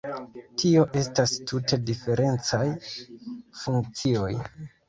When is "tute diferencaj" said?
1.51-2.65